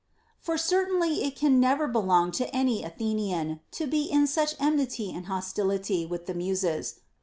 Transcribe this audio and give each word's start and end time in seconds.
For 0.39 0.57
certainly 0.57 1.23
it 1.25 1.35
can 1.35 1.59
never 1.59 1.87
belong 1.87 2.31
to 2.31 2.49
any 2.55 2.83
Athenian 2.83 3.59
to 3.73 3.85
be 3.85 4.05
in 4.05 4.25
such 4.25 4.55
enmity 4.59 5.11
and 5.13 5.27
hostility 5.27 6.07
with 6.07 6.25
the 6.25 6.33
Muses. 6.33 7.01